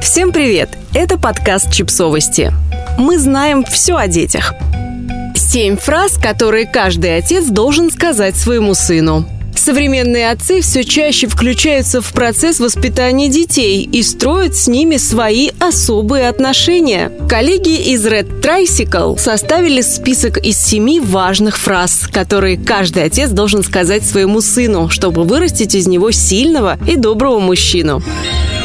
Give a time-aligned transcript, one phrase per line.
[0.00, 0.70] Всем привет!
[0.94, 2.52] Это подкаст «Чипсовости».
[2.98, 4.54] Мы знаем все о детях.
[5.34, 9.28] Семь фраз, которые каждый отец должен сказать своему сыну.
[9.56, 16.28] Современные отцы все чаще включаются в процесс воспитания детей и строят с ними свои особые
[16.28, 17.10] отношения.
[17.28, 24.04] Коллеги из Red Tricycle составили список из семи важных фраз, которые каждый отец должен сказать
[24.04, 28.00] своему сыну, чтобы вырастить из него сильного и доброго мужчину.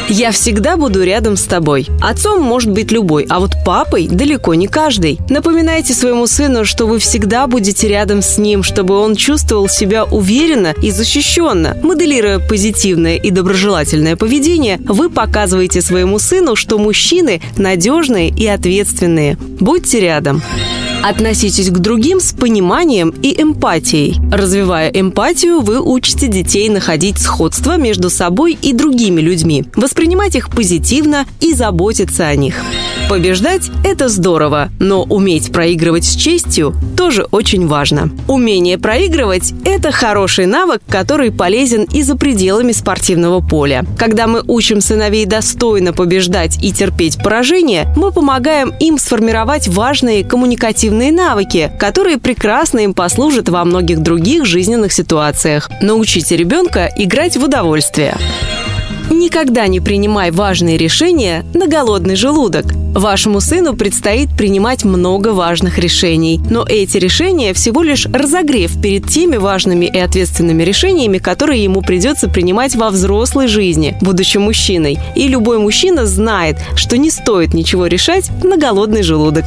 [0.10, 1.88] Я всегда буду рядом с тобой.
[2.02, 5.20] Отцом может быть любой, а вот папой далеко не каждый.
[5.30, 10.74] Напоминайте своему сыну, что вы всегда будете рядом с ним, чтобы он чувствовал себя уверенно
[10.82, 11.78] и защищенно.
[11.82, 19.38] Моделируя позитивное и доброжелательное поведение, вы показываете своему сыну, что мужчины надежные и ответственные.
[19.60, 20.42] Будьте рядом.
[21.04, 24.16] Относитесь к другим с пониманием и эмпатией.
[24.32, 31.26] Развивая эмпатию, вы учите детей находить сходство между собой и другими людьми, воспринимать их позитивно
[31.42, 32.56] и заботиться о них.
[33.10, 38.10] Побеждать– это здорово, но уметь проигрывать с честью тоже очень важно.
[38.28, 43.86] Умение проигрывать– это хороший навык, который полезен и за пределами спортивного поля.
[44.00, 51.12] Когда мы учим сыновей достойно побеждать и терпеть поражение, мы помогаем им сформировать важные коммуникативные
[51.12, 55.70] навыки, которые прекрасно им послужат во многих других жизненных ситуациях.
[55.82, 58.18] Научите ребенка играть в удовольствие.
[59.12, 62.66] Никогда не принимай важные решения на голодный желудок.
[62.94, 69.38] Вашему сыну предстоит принимать много важных решений, но эти решения всего лишь разогрев перед теми
[69.38, 75.00] важными и ответственными решениями, которые ему придется принимать во взрослой жизни, будучи мужчиной.
[75.16, 79.46] И любой мужчина знает, что не стоит ничего решать на голодный желудок.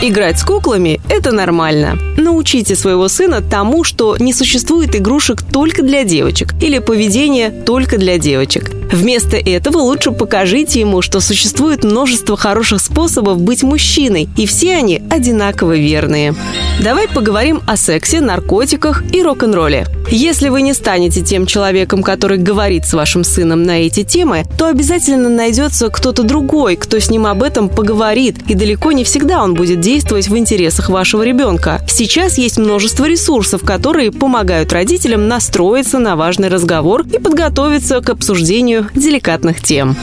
[0.00, 1.98] Играть с куклами– это нормально.
[2.16, 8.16] Научите своего сына тому, что не существует игрушек только для девочек или поведения только для
[8.18, 8.70] девочек.
[8.90, 15.02] Вместо этого лучше покажите ему, что существует множество хороших способов быть мужчиной, и все они
[15.10, 16.34] одинаково верные.
[16.78, 19.86] Давай поговорим о сексе, наркотиках и рок-н-ролле.
[20.10, 24.68] Если вы не станете тем человеком, который говорит с вашим сыном на эти темы, то
[24.68, 29.54] обязательно найдется кто-то другой, кто с ним об этом поговорит, и далеко не всегда он
[29.54, 31.80] будет действовать в интересах вашего ребенка.
[31.88, 38.88] Сейчас есть множество ресурсов, которые помогают родителям настроиться на важный разговор и подготовиться к обсуждению
[38.94, 39.96] деликатных тем.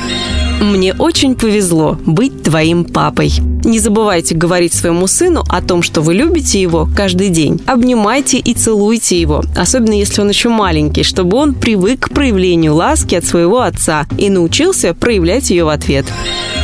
[0.64, 3.34] Мне очень повезло быть твоим папой.
[3.66, 7.62] Не забывайте говорить своему сыну о том, что вы любите его каждый день.
[7.68, 13.16] Обнимайте и целуйте его, особенно если он еще маленький, чтобы он привык к проявлению ласки
[13.16, 16.06] от своего отца и научился проявлять ее в ответ.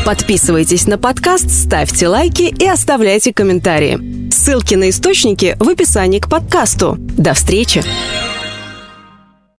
[0.05, 4.31] Подписывайтесь на подкаст, ставьте лайки и оставляйте комментарии.
[4.31, 6.95] Ссылки на источники в описании к подкасту.
[6.97, 7.83] До встречи!